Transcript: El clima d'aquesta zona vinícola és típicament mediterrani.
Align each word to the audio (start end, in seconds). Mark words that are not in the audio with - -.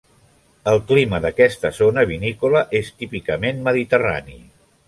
El 0.71 0.79
clima 0.91 1.19
d'aquesta 1.25 1.71
zona 1.81 2.05
vinícola 2.13 2.65
és 2.83 2.93
típicament 3.03 3.63
mediterrani. 3.69 4.43